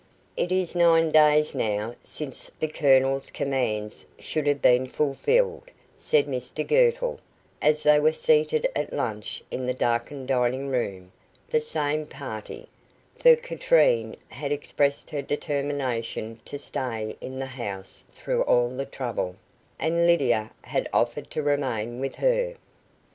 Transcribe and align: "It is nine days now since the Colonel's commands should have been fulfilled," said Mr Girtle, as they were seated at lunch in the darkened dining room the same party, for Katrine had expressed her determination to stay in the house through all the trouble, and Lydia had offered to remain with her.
"It 0.35 0.51
is 0.51 0.73
nine 0.73 1.11
days 1.11 1.53
now 1.53 1.93
since 2.01 2.49
the 2.59 2.67
Colonel's 2.67 3.29
commands 3.29 4.03
should 4.17 4.47
have 4.47 4.59
been 4.59 4.87
fulfilled," 4.87 5.69
said 5.99 6.25
Mr 6.25 6.67
Girtle, 6.67 7.19
as 7.61 7.83
they 7.83 7.99
were 7.99 8.11
seated 8.11 8.67
at 8.75 8.93
lunch 8.93 9.43
in 9.51 9.67
the 9.67 9.75
darkened 9.75 10.27
dining 10.27 10.69
room 10.69 11.11
the 11.51 11.61
same 11.61 12.07
party, 12.07 12.67
for 13.15 13.35
Katrine 13.35 14.15
had 14.29 14.51
expressed 14.51 15.11
her 15.11 15.21
determination 15.21 16.41
to 16.45 16.57
stay 16.57 17.15
in 17.21 17.37
the 17.37 17.45
house 17.45 18.03
through 18.11 18.41
all 18.45 18.69
the 18.69 18.87
trouble, 18.87 19.35
and 19.77 20.07
Lydia 20.07 20.51
had 20.63 20.89
offered 20.91 21.29
to 21.29 21.43
remain 21.43 21.99
with 21.99 22.15
her. 22.15 22.55